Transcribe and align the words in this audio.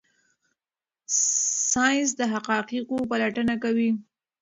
ساینس 1.71 2.09
د 2.19 2.21
حقایقو 2.33 2.97
پلټنه 3.09 3.55
کوي. 3.63 3.89